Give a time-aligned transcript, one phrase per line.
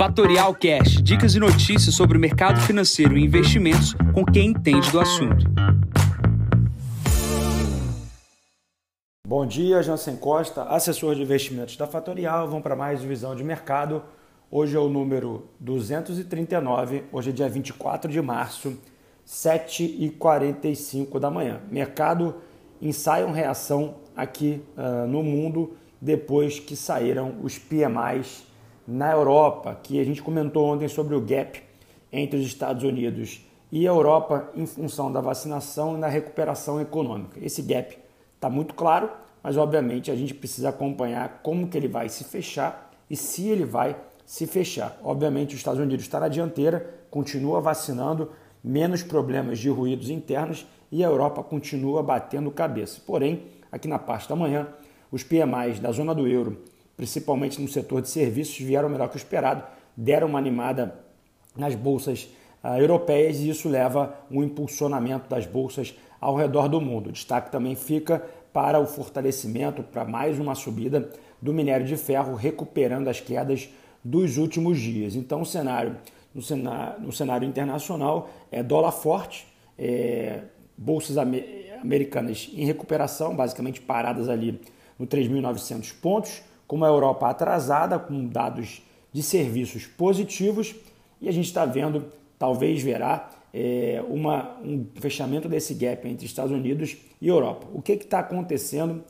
[0.00, 4.98] Fatorial Cash, dicas e notícias sobre o mercado financeiro e investimentos com quem entende do
[4.98, 5.44] assunto.
[9.28, 12.48] Bom dia, Jansen Costa, assessor de investimentos da Fatorial.
[12.48, 14.02] Vamos para mais visão de mercado.
[14.50, 18.78] Hoje é o número 239, hoje é dia 24 de março,
[19.28, 21.60] 7h45 da manhã.
[21.70, 22.36] Mercado
[22.80, 28.48] ensaia uma reação aqui uh, no mundo depois que saíram os PMIs
[28.90, 31.62] na Europa, que a gente comentou ontem sobre o gap
[32.12, 37.38] entre os Estados Unidos e a Europa em função da vacinação e da recuperação econômica.
[37.40, 37.96] Esse gap
[38.34, 39.08] está muito claro,
[39.44, 43.64] mas obviamente a gente precisa acompanhar como que ele vai se fechar e se ele
[43.64, 43.94] vai
[44.26, 44.98] se fechar.
[45.04, 51.04] Obviamente os Estados Unidos está na dianteira, continua vacinando, menos problemas de ruídos internos e
[51.04, 53.00] a Europa continua batendo cabeça.
[53.06, 54.66] Porém, aqui na parte da manhã,
[55.12, 56.60] os PMIs da zona do euro
[57.00, 59.64] principalmente no setor de serviços, vieram melhor que o esperado,
[59.96, 60.96] deram uma animada
[61.56, 62.28] nas bolsas
[62.62, 67.08] uh, europeias e isso leva um impulsionamento das bolsas ao redor do mundo.
[67.08, 71.08] O destaque também fica para o fortalecimento, para mais uma subida
[71.40, 73.70] do minério de ferro, recuperando as quedas
[74.04, 75.16] dos últimos dias.
[75.16, 75.96] Então, o cenário
[76.34, 79.46] no cenário, no cenário internacional é dólar forte,
[79.78, 80.42] é,
[80.76, 84.60] bolsas americanas em recuperação, basicamente paradas ali
[84.98, 88.80] no 3.900 pontos, com uma Europa atrasada, com dados
[89.12, 90.72] de serviços positivos,
[91.20, 92.04] e a gente está vendo,
[92.38, 97.66] talvez verá, é, uma, um fechamento desse gap entre Estados Unidos e Europa.
[97.74, 99.02] O que está acontecendo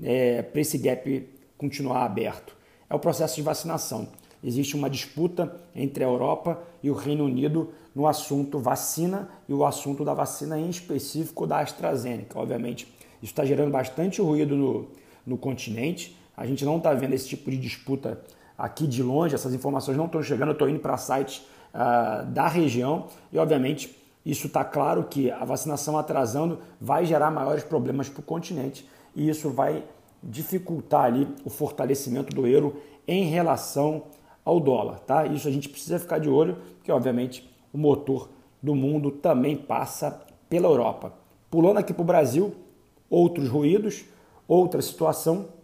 [0.00, 2.54] é, para esse gap continuar aberto?
[2.88, 4.06] É o processo de vacinação.
[4.40, 9.64] Existe uma disputa entre a Europa e o Reino Unido no assunto vacina e o
[9.64, 12.38] assunto da vacina em específico da AstraZeneca.
[12.38, 12.86] Obviamente,
[13.20, 14.86] isso está gerando bastante ruído no,
[15.26, 16.16] no continente.
[16.38, 18.20] A gente não está vendo esse tipo de disputa
[18.56, 21.42] aqui de longe, essas informações não estão chegando, eu estou indo para sites
[21.74, 27.64] uh, da região e, obviamente, isso está claro que a vacinação atrasando vai gerar maiores
[27.64, 29.82] problemas para o continente e isso vai
[30.22, 34.04] dificultar ali o fortalecimento do euro em relação
[34.44, 35.26] ao dólar, tá?
[35.26, 38.28] Isso a gente precisa ficar de olho, porque obviamente o motor
[38.62, 41.12] do mundo também passa pela Europa.
[41.50, 42.54] Pulando aqui para o Brasil,
[43.10, 44.04] outros ruídos,
[44.46, 45.57] outra situação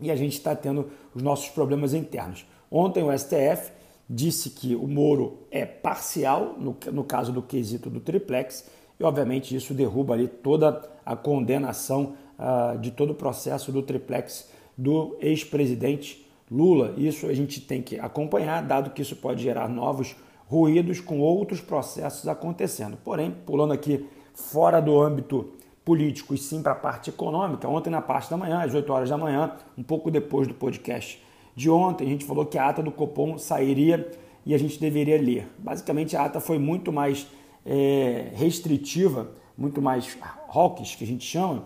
[0.00, 2.46] e a gente está tendo os nossos problemas internos.
[2.70, 3.72] Ontem o STF
[4.08, 8.68] disse que o Moro é parcial, no, no caso do quesito do triplex,
[8.98, 14.50] e obviamente isso derruba ali toda a condenação uh, de todo o processo do triplex
[14.76, 16.94] do ex-presidente Lula.
[16.96, 21.60] Isso a gente tem que acompanhar, dado que isso pode gerar novos ruídos com outros
[21.60, 22.96] processos acontecendo.
[23.02, 25.50] Porém, pulando aqui fora do âmbito
[25.86, 27.68] político e sim para a parte econômica.
[27.68, 31.22] Ontem, na parte da manhã, às 8 horas da manhã, um pouco depois do podcast
[31.54, 34.10] de ontem, a gente falou que a ata do Copom sairia
[34.44, 35.48] e a gente deveria ler.
[35.56, 37.28] Basicamente, a ata foi muito mais
[37.64, 40.18] é, restritiva, muito mais
[40.52, 41.64] hawkish, que a gente chama,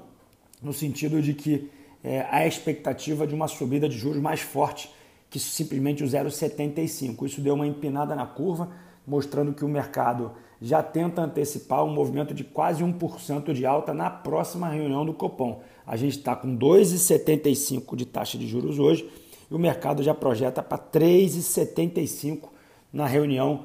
[0.62, 1.70] no sentido de que
[2.04, 4.90] é, a expectativa de uma subida de juros mais forte
[5.30, 7.24] que simplesmente o 0,75.
[7.24, 8.68] Isso deu uma empinada na curva,
[9.06, 14.10] mostrando que o mercado já tenta antecipar um movimento de quase 1% de alta na
[14.10, 15.62] próxima reunião do Copom.
[15.86, 19.08] A gente está com 2,75% de taxa de juros hoje
[19.50, 22.44] e o mercado já projeta para 3,75%
[22.92, 23.64] na reunião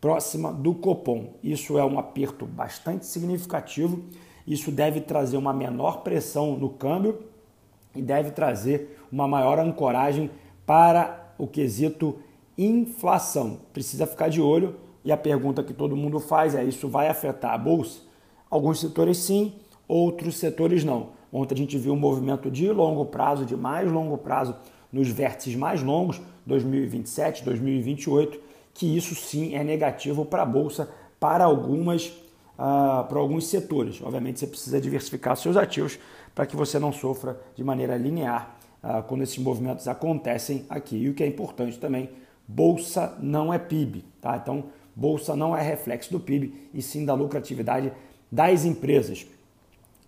[0.00, 1.34] próxima do Copom.
[1.42, 4.02] Isso é um aperto bastante significativo.
[4.46, 7.20] Isso deve trazer uma menor pressão no câmbio
[7.94, 10.30] e deve trazer uma maior ancoragem
[10.64, 12.18] para o quesito
[12.56, 13.60] inflação.
[13.72, 17.52] Precisa ficar de olho e a pergunta que todo mundo faz é: isso vai afetar
[17.52, 18.00] a bolsa?
[18.50, 19.54] Alguns setores sim,
[19.86, 21.10] outros setores não.
[21.32, 24.54] Ontem a gente viu um movimento de longo prazo, de mais longo prazo,
[24.92, 28.40] nos vértices mais longos, 2027, 2028,
[28.72, 30.88] que isso sim é negativo para a bolsa,
[31.18, 34.00] para algumas, uh, para alguns setores.
[34.00, 35.98] Obviamente você precisa diversificar seus ativos
[36.34, 40.96] para que você não sofra de maneira linear uh, quando esses movimentos acontecem aqui.
[40.96, 42.10] E o que é importante também,
[42.46, 44.36] bolsa não é PIB, tá?
[44.36, 47.92] Então Bolsa não é reflexo do PIB e sim da lucratividade
[48.30, 49.26] das empresas.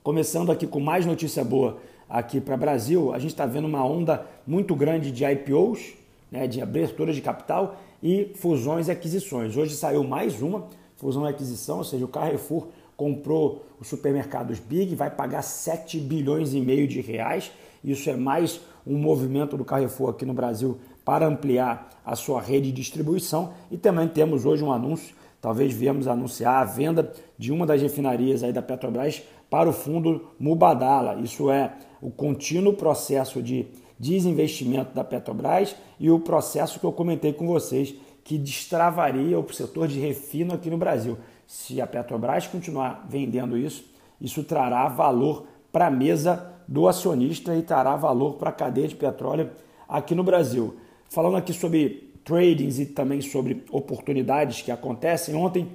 [0.03, 1.79] Começando aqui com mais notícia boa
[2.09, 5.94] aqui para o Brasil, a gente está vendo uma onda muito grande de IPOs,
[6.31, 9.56] né, de abertura de capital e fusões e aquisições.
[9.56, 14.94] Hoje saiu mais uma fusão e aquisição, ou seja, o Carrefour comprou os supermercados Big,
[14.94, 17.50] vai pagar 7 bilhões e meio de reais.
[17.85, 22.73] Isso é mais um movimento do Carrefour aqui no Brasil para ampliar a sua rede
[22.73, 27.64] de distribuição e também temos hoje um anúncio, talvez viemos anunciar a venda de uma
[27.64, 31.20] das refinarias aí da Petrobras para o fundo Mubadala.
[31.20, 37.32] Isso é o contínuo processo de desinvestimento da Petrobras e o processo que eu comentei
[37.32, 37.94] com vocês
[38.25, 41.17] que destravaria o setor de refino aqui no Brasil.
[41.47, 43.85] Se a Petrobras continuar vendendo isso,
[44.20, 48.97] isso trará valor para a mesa do acionista e trará valor para a cadeia de
[48.97, 49.50] petróleo
[49.88, 50.75] aqui no Brasil.
[51.08, 55.69] Falando aqui sobre tradings e também sobre oportunidades que acontecem, ontem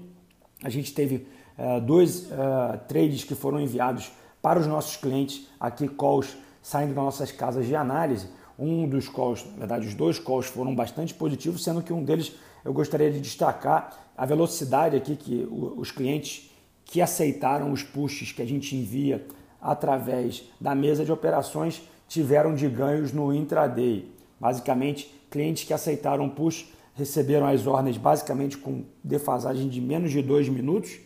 [0.64, 1.26] a gente teve
[1.58, 4.12] uh, dois uh, trades que foram enviados
[4.42, 8.28] para os nossos clientes aqui, calls saindo das nossas casas de análise.
[8.60, 12.34] Um dos calls, na verdade, os dois calls foram bastante positivos, sendo que um deles
[12.64, 16.52] eu gostaria de destacar a velocidade aqui que os clientes
[16.86, 19.26] que aceitaram os pushes que a gente envia
[19.60, 24.06] através da mesa de operações tiveram de ganhos no intraday.
[24.40, 30.48] Basicamente, clientes que aceitaram push receberam as ordens basicamente com defasagem de menos de dois
[30.50, 31.00] minutos.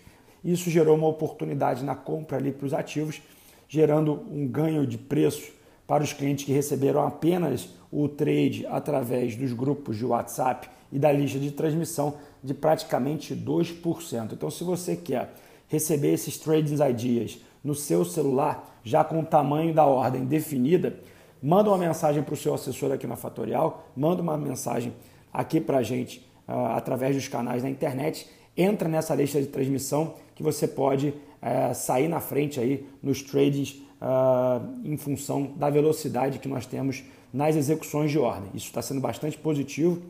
[0.43, 3.21] Isso gerou uma oportunidade na compra ali para os ativos,
[3.69, 5.53] gerando um ganho de preço
[5.87, 11.11] para os clientes que receberam apenas o trade através dos grupos de WhatsApp e da
[11.11, 14.33] lista de transmissão de praticamente 2%.
[14.33, 15.33] Então, se você quer
[15.67, 20.99] receber esses trading ideas no seu celular, já com o tamanho da ordem definida,
[21.45, 24.91] manda uma mensagem para o seu assessor aqui na Fatorial, manda uma mensagem
[25.31, 28.27] aqui para a gente uh, através dos canais da internet,
[28.57, 33.79] entra nessa lista de transmissão que você pode uh, sair na frente aí nos trades
[34.01, 38.49] uh, em função da velocidade que nós temos nas execuções de ordem.
[38.55, 40.01] Isso está sendo bastante positivo